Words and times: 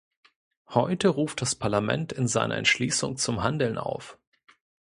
Heute 0.69 1.09
ruft 1.09 1.43
das 1.43 1.53
Parlament 1.53 2.11
in 2.11 2.27
seiner 2.27 2.57
Entschließung 2.57 3.17
zum 3.17 3.43
Handeln 3.43 3.77
auf. 3.77 4.17